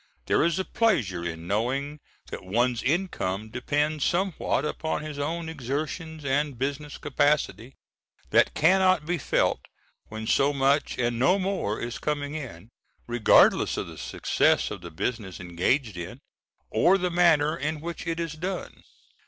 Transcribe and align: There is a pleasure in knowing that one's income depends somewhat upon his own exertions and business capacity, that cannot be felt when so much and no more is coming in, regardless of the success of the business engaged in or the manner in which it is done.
There 0.25 0.43
is 0.43 0.57
a 0.57 0.65
pleasure 0.65 1.23
in 1.23 1.45
knowing 1.45 1.99
that 2.31 2.43
one's 2.43 2.81
income 2.81 3.51
depends 3.51 4.03
somewhat 4.03 4.65
upon 4.65 5.03
his 5.03 5.19
own 5.19 5.47
exertions 5.47 6.25
and 6.25 6.57
business 6.57 6.97
capacity, 6.97 7.75
that 8.31 8.55
cannot 8.55 9.05
be 9.05 9.19
felt 9.19 9.59
when 10.07 10.25
so 10.25 10.53
much 10.53 10.97
and 10.97 11.19
no 11.19 11.37
more 11.37 11.79
is 11.79 11.99
coming 11.99 12.33
in, 12.33 12.69
regardless 13.05 13.77
of 13.77 13.85
the 13.85 13.97
success 13.99 14.71
of 14.71 14.81
the 14.81 14.89
business 14.89 15.39
engaged 15.39 15.95
in 15.97 16.19
or 16.71 16.97
the 16.97 17.11
manner 17.11 17.55
in 17.55 17.79
which 17.79 18.07
it 18.07 18.19
is 18.19 18.33
done. 18.33 18.81